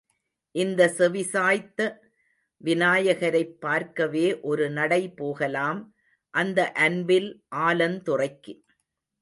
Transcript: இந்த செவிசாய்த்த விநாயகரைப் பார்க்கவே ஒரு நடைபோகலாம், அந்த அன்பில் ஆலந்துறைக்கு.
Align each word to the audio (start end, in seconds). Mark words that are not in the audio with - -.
இந்த 0.55 0.93
செவிசாய்த்த 0.97 1.79
விநாயகரைப் 2.61 3.53
பார்க்கவே 3.59 4.39
ஒரு 4.41 4.69
நடைபோகலாம், 4.69 5.79
அந்த 6.33 6.71
அன்பில் 6.71 7.29
ஆலந்துறைக்கு. 7.55 8.55